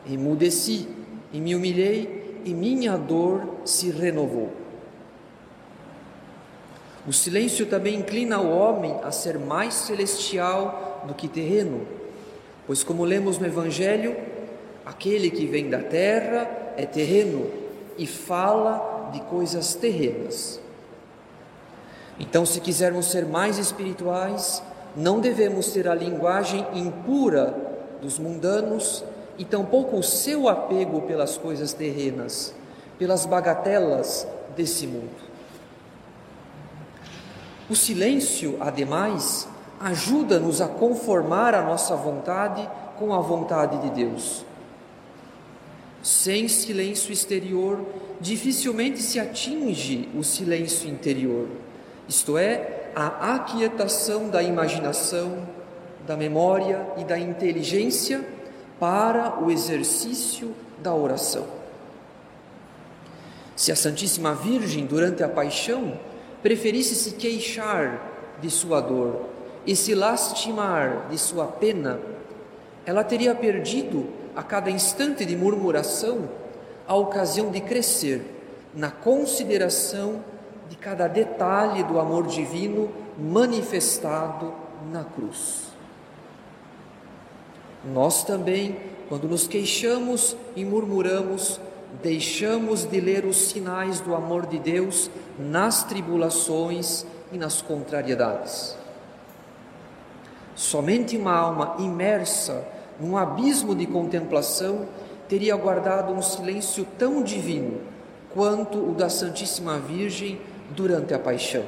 emudeci 0.05 0.86
e 1.31 1.39
me 1.39 1.55
humilhei 1.55 2.41
e 2.43 2.53
minha 2.53 2.98
dor 2.98 3.62
se 3.63 3.89
renovou. 3.89 4.51
O 7.07 7.13
silêncio 7.13 7.65
também 7.67 7.95
inclina 7.95 8.41
o 8.41 8.51
homem 8.51 9.00
a 9.01 9.12
ser 9.12 9.39
mais 9.39 9.75
celestial 9.75 11.05
do 11.07 11.13
que 11.13 11.29
terreno, 11.29 11.88
pois, 12.67 12.83
como 12.83 13.05
lemos 13.05 13.38
no 13.38 13.48
Evangelho, 13.48 14.40
aquele 14.85 15.29
que 15.29 15.45
vem 15.45 15.69
da 15.69 15.79
terra 15.79 16.73
é 16.77 16.85
terreno 16.85 17.50
e 17.97 18.07
fala 18.07 19.09
de 19.11 19.21
coisas 19.21 19.75
terrenas. 19.75 20.59
Então, 22.19 22.45
se 22.45 22.59
quisermos 22.59 23.07
ser 23.07 23.25
mais 23.25 23.57
espirituais, 23.57 24.61
não 24.95 25.19
devemos 25.19 25.71
ter 25.71 25.88
a 25.88 25.95
linguagem 25.95 26.65
impura 26.73 27.55
dos 28.01 28.19
mundanos 28.19 29.03
e 29.38 29.45
tampouco 29.45 29.97
o 29.97 30.03
seu 30.03 30.47
apego 30.47 31.01
pelas 31.01 31.38
coisas 31.38 31.73
terrenas, 31.73 32.53
pelas 33.00 33.25
bagatelas 33.25 34.27
desse 34.55 34.85
mundo. 34.85 35.31
O 37.69 37.75
silêncio, 37.75 38.57
ademais, 38.59 39.47
ajuda-nos 39.79 40.61
a 40.61 40.67
conformar 40.67 41.55
a 41.55 41.61
nossa 41.61 41.95
vontade 41.95 42.69
com 43.00 43.13
a 43.13 43.19
vontade 43.19 43.77
de 43.77 43.89
Deus. 43.91 44.45
Sem 46.01 46.48
silêncio 46.48 47.13
exterior, 47.13 47.86
dificilmente 48.20 49.01
se 49.01 49.20
atinge 49.20 50.10
o 50.15 50.24
silêncio 50.24 50.89
interior, 50.89 51.48
isto 52.08 52.38
é, 52.38 52.91
a 52.96 53.36
aquietação 53.36 54.29
da 54.29 54.41
imaginação, 54.41 55.48
da 56.05 56.17
memória 56.17 56.86
e 56.98 57.03
da 57.03 57.17
inteligência 57.17 58.25
para 58.79 59.39
o 59.43 59.51
exercício 59.51 60.53
da 60.79 60.93
oração. 60.93 61.46
Se 63.55 63.72
a 63.72 63.75
Santíssima 63.75 64.34
Virgem, 64.34 64.86
durante 64.86 65.24
a 65.24 65.29
paixão, 65.29 66.00
preferisse 66.41 66.96
se 66.96 67.12
queixar 67.12 68.38
de 68.41 68.50
sua 68.50 68.81
dor 68.81 69.29
e 69.65 69.75
se 69.75 69.93
lastimar 69.93 71.08
de 71.12 71.17
sua 71.20 71.46
pena, 71.46 72.00
ela 72.86 73.03
teria 73.03 73.36
perdido 73.36 74.08
a 74.35 74.43
cada 74.43 74.69
instante 74.69 75.25
de 75.25 75.35
murmuração 75.35 76.29
a 76.88 76.95
ocasião 76.95 77.51
de 77.51 77.61
crescer 77.61 78.41
na 78.73 78.89
consideração 78.89 80.23
de 80.69 80.75
cada 80.77 81.07
detalhe 81.07 81.83
do 81.83 82.00
amor 82.00 82.27
divino 82.27 82.89
manifestado 83.17 84.53
na 84.91 85.03
cruz. 85.03 85.71
Nós 87.93 88.23
também, 88.23 88.77
quando 89.09 89.27
nos 89.27 89.47
queixamos 89.47 90.35
e 90.55 90.63
murmuramos, 90.63 91.59
deixamos 92.01 92.85
de 92.85 93.00
ler 93.01 93.25
os 93.25 93.38
sinais 93.38 94.00
do 94.00 94.15
amor 94.15 94.45
de 94.45 94.59
Deus 94.59 95.09
nas 95.38 95.83
tribulações 95.83 97.05
e 97.31 97.38
nas 97.38 97.61
contrariedades. 97.61 98.77
Somente 100.55 101.17
uma 101.17 101.35
alma 101.35 101.75
imersa 101.79 102.65
num 103.01 103.17
abismo 103.17 103.74
de 103.74 103.88
contemplação 103.88 104.88
teria 105.27 105.55
guardado 105.55 106.13
um 106.13 106.22
silêncio 106.22 106.86
tão 107.00 107.24
divino 107.24 107.81
quanto 108.31 108.77
o 108.77 108.93
da 108.93 109.10
Santíssima 109.10 109.79
Virgem 109.79 110.39
durante 110.70 111.13
a 111.13 111.20
paixão. 111.20 111.65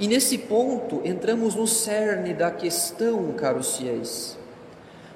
E 0.00 0.08
nesse 0.08 0.36
ponto 0.36 1.00
entramos 1.04 1.54
no 1.54 1.66
cerne 1.66 2.34
da 2.34 2.50
questão, 2.50 3.32
caros 3.32 3.76
fiéis, 3.76 4.36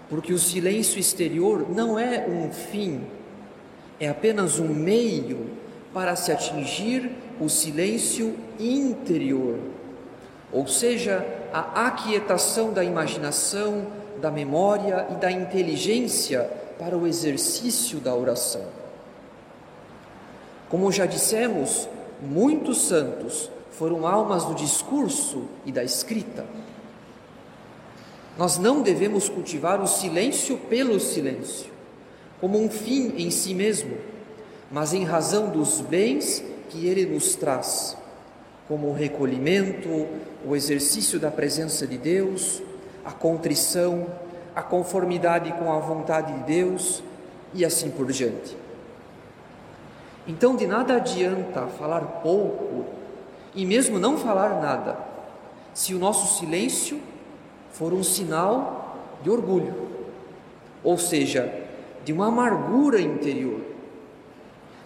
porque 0.09 0.33
o 0.33 0.39
silêncio 0.39 0.99
exterior 0.99 1.67
não 1.69 1.99
é 1.99 2.27
um 2.27 2.51
fim, 2.51 3.03
é 3.99 4.09
apenas 4.09 4.59
um 4.59 4.69
meio 4.69 5.51
para 5.93 6.15
se 6.15 6.33
atingir 6.33 7.11
o 7.41 7.49
silêncio 7.49 8.37
interior, 8.59 9.59
ou 10.53 10.67
seja, 10.67 11.40
a 11.53 11.87
aquietação 11.87 12.73
da 12.73 12.85
imaginação, 12.85 13.87
da 14.21 14.31
memória 14.31 15.07
e 15.11 15.15
da 15.15 15.31
inteligência 15.31 16.49
para 16.79 16.97
o 16.97 17.07
exercício 17.07 17.99
da 17.99 18.15
oração. 18.15 18.65
Como 20.69 20.93
já 20.93 21.07
dissemos, 21.07 21.89
muitos 22.21 22.83
santos 22.83 23.51
foram 23.73 24.07
almas 24.07 24.45
do 24.45 24.55
discurso 24.55 25.45
e 25.65 25.73
da 25.73 25.83
escrita. 25.83 26.47
Nós 28.39 28.57
não 28.57 28.83
devemos 28.83 29.29
cultivar 29.29 29.81
o 29.83 29.87
silêncio 29.87 30.57
pelo 30.57 31.01
silêncio, 31.01 31.71
como 32.41 32.59
um 32.59 32.71
fim 32.71 33.15
em 33.17 33.31
si 33.31 33.55
mesmo, 33.55 33.99
mas 34.71 34.95
em 34.95 35.05
razão 35.05 35.51
dos 35.51 35.81
bens 35.81 36.43
que 36.69 36.87
ele 36.87 37.05
nos 37.05 37.35
traz, 37.35 37.97
como 38.71 38.87
o 38.87 38.95
recolhimento, 38.95 40.07
o 40.47 40.55
exercício 40.55 41.19
da 41.19 41.29
presença 41.29 41.89
de 41.89 41.99
Deus, 41.99 42.63
a 43.05 43.11
contrição, 43.11 44.07
a 44.55 44.63
conformidade 44.63 45.53
com 45.55 45.73
a 45.73 45.81
vontade 45.81 46.33
de 46.35 46.45
Deus 46.45 47.03
e 47.53 47.65
assim 47.65 47.91
por 47.91 48.13
diante. 48.13 48.57
Então, 50.25 50.55
de 50.55 50.69
nada 50.69 50.95
adianta 50.95 51.67
falar 51.67 52.01
pouco 52.23 52.85
e 53.57 53.67
mesmo 53.67 53.99
não 53.99 54.17
falar 54.17 54.61
nada, 54.63 54.97
se 55.75 55.93
o 55.93 55.99
nosso 55.99 56.39
silêncio 56.39 57.01
for 57.73 57.93
um 57.93 58.05
sinal 58.05 58.97
de 59.21 59.31
orgulho, 59.31 59.75
ou 60.85 60.97
seja, 60.97 61.53
de 62.05 62.13
uma 62.13 62.29
amargura 62.29 63.01
interior, 63.01 63.63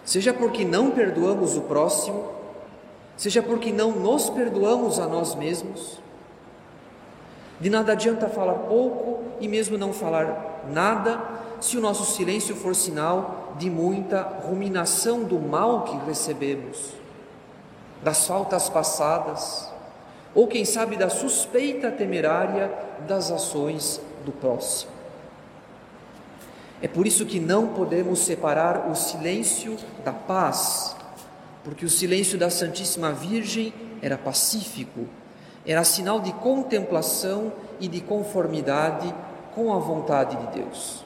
seja 0.03 0.33
porque 0.33 0.65
não 0.65 0.89
perdoamos 0.89 1.55
o 1.55 1.61
próximo, 1.61 2.33
seja 3.17 3.41
porque 3.41 3.71
não 3.71 3.91
nos 3.91 4.29
perdoamos 4.29 4.99
a 4.99 5.07
nós 5.07 5.35
mesmos. 5.35 5.99
De 7.59 7.69
nada 7.69 7.93
adianta 7.93 8.27
falar 8.27 8.53
pouco 8.53 9.23
e 9.39 9.47
mesmo 9.47 9.77
não 9.77 9.93
falar 9.93 10.65
nada, 10.71 11.21
se 11.61 11.77
o 11.77 11.81
nosso 11.81 12.05
silêncio 12.05 12.55
for 12.55 12.75
sinal 12.75 13.53
de 13.57 13.69
muita 13.69 14.21
ruminação 14.21 15.23
do 15.23 15.39
mal 15.39 15.83
que 15.83 15.97
recebemos 16.05 16.93
das 18.03 18.27
faltas 18.27 18.69
passadas, 18.69 19.71
ou 20.33 20.47
quem 20.47 20.65
sabe 20.65 20.97
da 20.97 21.09
suspeita 21.09 21.89
temerária 21.89 22.71
das 23.07 23.31
ações 23.31 24.01
do 24.25 24.31
próximo. 24.31 24.91
É 26.81 26.87
por 26.87 27.07
isso 27.07 27.25
que 27.25 27.39
não 27.39 27.69
podemos 27.69 28.19
separar 28.19 28.89
o 28.91 28.95
silêncio 28.95 29.77
da 30.03 30.11
paz, 30.11 30.94
porque 31.65 31.83
o 31.83 31.89
silêncio 31.89 32.37
da 32.37 32.51
Santíssima 32.51 33.11
Virgem 33.11 33.73
era 33.99 34.19
pacífico, 34.19 35.07
era 35.65 35.83
sinal 35.83 36.21
de 36.21 36.31
contemplação 36.33 37.51
e 37.79 37.87
de 37.87 38.01
conformidade 38.01 39.11
com 39.55 39.73
a 39.73 39.79
vontade 39.79 40.37
de 40.37 40.59
Deus. 40.59 41.03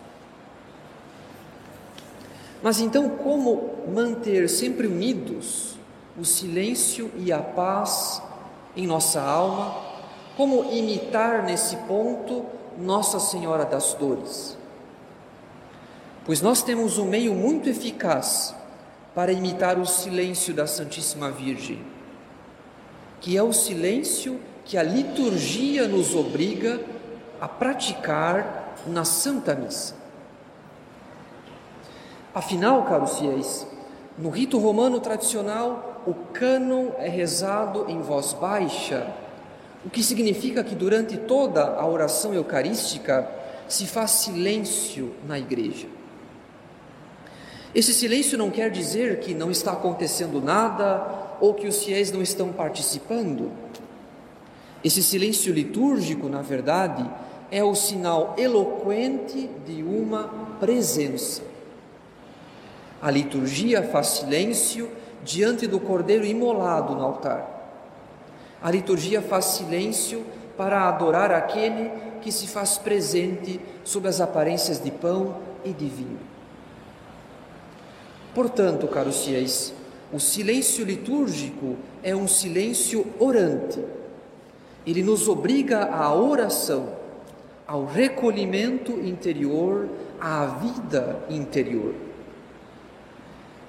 Mas 2.62 2.82
então, 2.82 3.10
como 3.10 3.86
manter 3.88 4.50
sempre 4.50 4.86
unidos 4.86 5.78
o 6.19 6.26
silêncio 6.26 7.10
e 7.15 7.32
a 7.32 7.39
paz 7.39 8.22
em 8.76 8.86
nossa 8.86 9.22
alma, 9.22 9.78
como 10.36 10.74
imitar 10.74 11.43
nesse 11.43 11.78
ponto 11.78 12.45
Nossa 12.78 13.17
Senhora 13.17 13.63
das 13.63 13.93
Dores. 13.93 14.58
Pois 16.26 16.41
nós 16.41 16.62
temos 16.62 16.98
um 16.98 17.06
meio 17.06 17.34
muito 17.34 17.69
eficaz 17.69 18.59
para 19.13 19.32
imitar 19.32 19.78
o 19.78 19.86
silêncio 19.86 20.54
da 20.54 20.67
Santíssima 20.67 21.32
Virgem, 21.32 21.82
que 23.19 23.36
é 23.36 23.43
o 23.43 23.52
silêncio 23.52 24.39
que 24.65 24.78
a 24.78 24.84
liturgia 24.84 25.88
nos 25.88 26.13
obriga 26.15 26.80
a 27.41 27.48
praticar 27.48 28.76
na 28.86 29.04
Santa 29.04 29.56
Missa. 29.56 29.95
Afinal, 32.34 32.84
caros 32.84 33.17
fiéis, 33.17 33.67
no 34.17 34.30
rito 34.30 34.60
romano 34.60 35.00
tradicional, 35.00 36.04
o 36.06 36.13
cânon 36.13 36.91
é 36.98 37.10
rezado 37.10 37.86
em 37.88 38.02
voz 38.02 38.34
baixa, 38.34 39.12
o 39.86 39.89
que 39.89 40.04
significa 40.04 40.63
que 40.63 40.76
durante 40.76 41.17
toda 41.17 41.63
a 41.65 41.88
oração 41.88 42.34
eucarística 42.34 43.28
se 43.67 43.88
faz 43.88 44.12
silêncio 44.12 45.15
na 45.26 45.39
igreja. 45.39 45.88
Esse 47.73 47.93
silêncio 47.93 48.38
não 48.38 48.49
quer 48.49 48.71
dizer 48.71 49.19
que 49.19 49.34
não 49.34 49.51
está 49.51 49.73
acontecendo 49.73 50.41
nada 50.41 51.38
ou 51.39 51.53
que 51.53 51.67
os 51.67 51.84
fiéis 51.84 52.12
não 52.12 52.21
estão 52.21 52.51
participando. 52.51 53.51
Esse 54.84 55.03
silêncio 55.03 55.53
litúrgico, 55.53 56.27
na 56.27 56.41
verdade, 56.41 57.08
é 57.51 57.63
o 57.63 57.75
sinal 57.75 58.36
eloquente 58.38 59.49
de 59.65 59.84
uma 59.84 60.58
presença. 60.60 61.41
A 63.01 63.12
liturgia 63.12 63.84
faz 63.84 64.08
silêncio 64.08 64.89
diante 65.23 65.67
do 65.67 65.79
cordeiro 65.79 66.25
imolado 66.25 66.95
no 66.95 67.03
altar. 67.03 67.58
A 68.62 68.71
liturgia 68.71 69.21
faz 69.21 69.45
silêncio 69.45 70.25
para 70.58 70.88
adorar 70.88 71.32
aquele 71.32 71.91
que 72.21 72.32
se 72.32 72.47
faz 72.47 72.77
presente 72.77 73.60
sob 73.84 74.08
as 74.08 74.19
aparências 74.19 74.82
de 74.82 74.91
pão 74.91 75.38
e 75.63 75.71
de 75.71 75.88
vinho. 75.88 76.29
Portanto, 78.34 78.88
caros 78.88 79.26
fiéis, 79.26 79.74
o 80.12 80.20
silêncio 80.20 80.86
litúrgico 80.86 81.76
é 82.02 82.15
um 82.15 82.28
silêncio 82.28 83.06
orante. 83.20 83.84
Ele 84.86 85.04
nos 85.04 85.28
obriga 85.28 85.86
à 85.86 86.13
oração, 86.13 86.89
ao 87.68 87.86
recolhimento 87.86 88.92
interior, 88.94 89.88
à 90.20 90.46
vida 90.46 91.20
interior. 91.30 91.94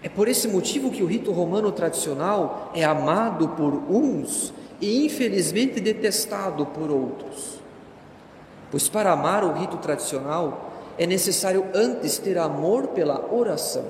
É 0.03 0.09
por 0.09 0.29
esse 0.29 0.49
motivo 0.49 0.91
que 0.91 1.03
o 1.03 1.07
rito 1.07 1.31
romano 1.31 1.71
tradicional 1.71 2.71
é 2.75 2.85
amado 2.85 3.49
por 3.51 3.75
uns 3.75 4.53
e 4.81 5.05
infelizmente 5.05 5.79
detestado 5.79 6.65
por 6.65 6.91
outros. 6.91 7.61
Pois 8.71 8.89
para 8.89 9.13
amar 9.13 9.45
o 9.45 9.53
rito 9.53 9.77
tradicional 9.77 10.71
é 10.97 11.07
necessário 11.07 11.67
antes 11.75 12.19
ter 12.19 12.39
amor 12.39 12.89
pela 12.89 13.33
oração, 13.33 13.85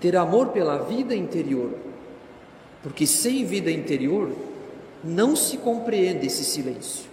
ter 0.00 0.16
amor 0.16 0.48
pela 0.48 0.78
vida 0.78 1.14
interior, 1.14 1.72
porque 2.82 3.06
sem 3.06 3.44
vida 3.44 3.70
interior 3.70 4.32
não 5.04 5.36
se 5.36 5.58
compreende 5.58 6.26
esse 6.26 6.44
silêncio 6.44 7.10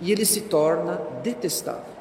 e 0.00 0.12
ele 0.12 0.24
se 0.24 0.42
torna 0.42 1.00
detestável. 1.22 1.94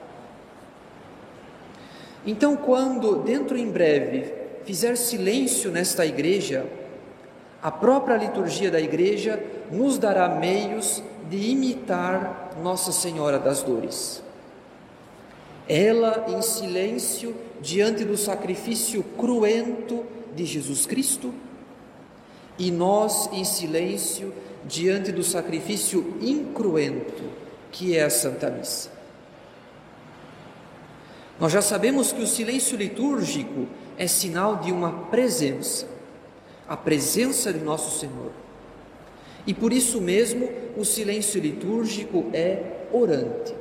Então, 2.25 2.55
quando 2.55 3.17
dentro 3.17 3.57
em 3.57 3.69
breve 3.69 4.33
fizer 4.65 4.95
silêncio 4.95 5.71
nesta 5.71 6.05
igreja, 6.05 6.65
a 7.61 7.71
própria 7.71 8.17
liturgia 8.17 8.71
da 8.71 8.79
igreja 8.79 9.41
nos 9.71 9.97
dará 9.97 10.29
meios 10.29 11.03
de 11.29 11.51
imitar 11.51 12.51
Nossa 12.61 12.91
Senhora 12.91 13.39
das 13.39 13.61
Dores. 13.61 14.21
Ela 15.67 16.25
em 16.27 16.41
silêncio 16.41 17.35
diante 17.61 18.03
do 18.03 18.17
sacrifício 18.17 19.03
cruento 19.17 20.05
de 20.35 20.45
Jesus 20.45 20.85
Cristo, 20.85 21.33
e 22.57 22.69
nós 22.71 23.29
em 23.31 23.43
silêncio 23.43 24.33
diante 24.65 25.11
do 25.11 25.23
sacrifício 25.23 26.17
incruento 26.21 27.23
que 27.71 27.97
é 27.97 28.03
a 28.03 28.09
Santa 28.09 28.49
Missa. 28.49 28.91
Nós 31.39 31.51
já 31.51 31.61
sabemos 31.61 32.11
que 32.11 32.21
o 32.21 32.27
silêncio 32.27 32.77
litúrgico 32.77 33.67
é 33.97 34.07
sinal 34.07 34.57
de 34.57 34.71
uma 34.71 34.91
presença, 35.07 35.87
a 36.67 36.77
presença 36.77 37.51
de 37.51 37.59
Nosso 37.59 37.99
Senhor. 37.99 38.31
E 39.45 39.53
por 39.53 39.73
isso 39.73 39.99
mesmo 39.99 40.49
o 40.77 40.85
silêncio 40.85 41.41
litúrgico 41.41 42.29
é 42.33 42.85
orante. 42.91 43.53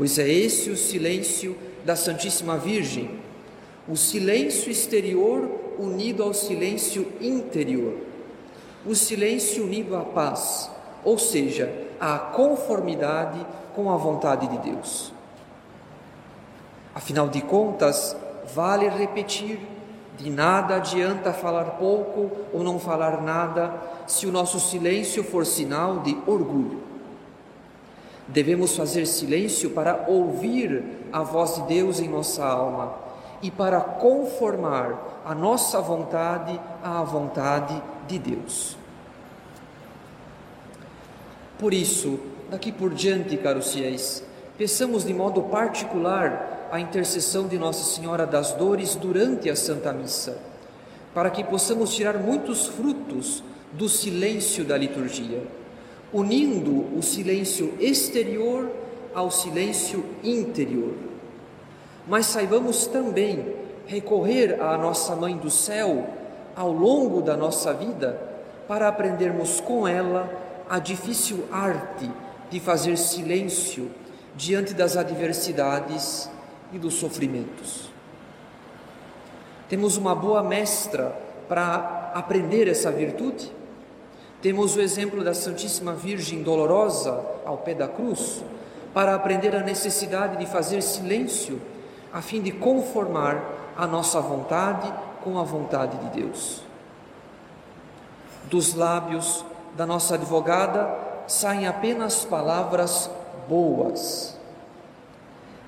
Pois 0.00 0.18
é 0.18 0.26
esse 0.26 0.70
o 0.70 0.78
silêncio 0.78 1.54
da 1.84 1.94
Santíssima 1.94 2.56
Virgem, 2.56 3.20
o 3.86 3.94
silêncio 3.94 4.72
exterior 4.72 5.46
unido 5.78 6.22
ao 6.22 6.32
silêncio 6.32 7.06
interior, 7.20 7.98
o 8.86 8.94
silêncio 8.94 9.62
unido 9.62 9.94
à 9.94 10.00
paz, 10.00 10.70
ou 11.04 11.18
seja, 11.18 11.70
à 12.00 12.18
conformidade 12.18 13.46
com 13.74 13.92
a 13.92 13.96
vontade 13.98 14.46
de 14.46 14.70
Deus. 14.70 15.12
Afinal 16.94 17.28
de 17.28 17.42
contas, 17.42 18.16
vale 18.54 18.88
repetir: 18.88 19.60
de 20.16 20.30
nada 20.30 20.76
adianta 20.76 21.30
falar 21.30 21.72
pouco 21.72 22.30
ou 22.54 22.64
não 22.64 22.78
falar 22.78 23.20
nada 23.20 23.74
se 24.06 24.26
o 24.26 24.32
nosso 24.32 24.60
silêncio 24.60 25.22
for 25.22 25.44
sinal 25.44 25.98
de 25.98 26.16
orgulho. 26.26 26.89
Devemos 28.32 28.76
fazer 28.76 29.06
silêncio 29.06 29.70
para 29.70 30.04
ouvir 30.06 30.84
a 31.12 31.22
voz 31.22 31.56
de 31.56 31.62
Deus 31.62 31.98
em 31.98 32.08
nossa 32.08 32.44
alma 32.44 32.94
e 33.42 33.50
para 33.50 33.80
conformar 33.80 35.22
a 35.24 35.34
nossa 35.34 35.80
vontade 35.80 36.58
à 36.82 37.02
vontade 37.02 37.82
de 38.06 38.18
Deus. 38.18 38.76
Por 41.58 41.74
isso, 41.74 42.20
daqui 42.48 42.70
por 42.70 42.94
diante, 42.94 43.36
caros 43.36 43.72
fiéis, 43.72 44.22
peçamos 44.56 45.04
de 45.04 45.12
modo 45.12 45.42
particular 45.42 46.68
a 46.70 46.78
intercessão 46.78 47.48
de 47.48 47.58
Nossa 47.58 47.82
Senhora 47.96 48.24
das 48.24 48.52
Dores 48.52 48.94
durante 48.94 49.50
a 49.50 49.56
Santa 49.56 49.92
Missa, 49.92 50.38
para 51.12 51.30
que 51.30 51.42
possamos 51.42 51.94
tirar 51.94 52.16
muitos 52.16 52.68
frutos 52.68 53.42
do 53.72 53.88
silêncio 53.88 54.64
da 54.64 54.76
liturgia, 54.76 55.42
unindo 56.12 56.96
o 56.96 57.02
silêncio 57.02 57.74
exterior 57.78 58.70
ao 59.14 59.30
silêncio 59.30 60.04
interior. 60.22 60.94
Mas 62.06 62.26
saibamos 62.26 62.86
também 62.86 63.54
recorrer 63.86 64.60
à 64.60 64.76
nossa 64.76 65.14
Mãe 65.16 65.36
do 65.36 65.50
Céu 65.50 66.06
ao 66.56 66.72
longo 66.72 67.22
da 67.22 67.36
nossa 67.36 67.72
vida 67.72 68.20
para 68.66 68.88
aprendermos 68.88 69.60
com 69.60 69.86
ela 69.86 70.30
a 70.68 70.78
difícil 70.78 71.44
arte 71.50 72.10
de 72.50 72.60
fazer 72.60 72.96
silêncio 72.96 73.90
diante 74.36 74.74
das 74.74 74.96
adversidades 74.96 76.30
e 76.72 76.78
dos 76.78 76.94
sofrimentos. 76.94 77.90
Temos 79.68 79.96
uma 79.96 80.14
boa 80.14 80.42
mestra 80.42 81.16
para 81.48 82.12
aprender 82.14 82.68
essa 82.68 82.90
virtude. 82.90 83.52
Temos 84.42 84.76
o 84.76 84.80
exemplo 84.80 85.22
da 85.22 85.34
Santíssima 85.34 85.92
Virgem 85.92 86.42
dolorosa 86.42 87.24
ao 87.44 87.58
pé 87.58 87.74
da 87.74 87.86
cruz, 87.86 88.42
para 88.94 89.14
aprender 89.14 89.54
a 89.54 89.62
necessidade 89.62 90.36
de 90.36 90.46
fazer 90.46 90.82
silêncio, 90.82 91.60
a 92.12 92.20
fim 92.20 92.40
de 92.40 92.50
conformar 92.50 93.42
a 93.76 93.86
nossa 93.86 94.20
vontade 94.20 94.92
com 95.22 95.38
a 95.38 95.42
vontade 95.42 95.96
de 95.98 96.20
Deus. 96.22 96.62
Dos 98.44 98.74
lábios 98.74 99.44
da 99.76 99.86
nossa 99.86 100.14
advogada 100.14 100.98
saem 101.28 101.68
apenas 101.68 102.24
palavras 102.24 103.08
boas 103.48 104.40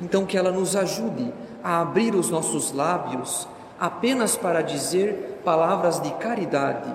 então, 0.02 0.26
que 0.26 0.36
ela 0.36 0.50
nos 0.50 0.74
ajude 0.74 1.32
a 1.62 1.80
abrir 1.80 2.14
os 2.14 2.28
nossos 2.28 2.72
lábios 2.72 3.46
apenas 3.78 4.36
para 4.36 4.60
dizer 4.60 5.40
palavras 5.44 6.00
de 6.00 6.10
caridade 6.14 6.92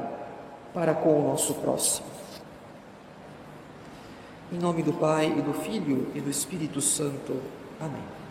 para 0.73 0.93
com 0.93 1.19
o 1.19 1.29
nosso 1.29 1.55
próximo. 1.55 2.07
Em 4.51 4.57
nome 4.57 4.81
do 4.81 4.93
Pai 4.93 5.27
e 5.37 5.41
do 5.41 5.53
Filho 5.53 6.07
e 6.15 6.21
do 6.21 6.29
Espírito 6.29 6.79
Santo. 6.79 7.41
Amém. 7.79 8.26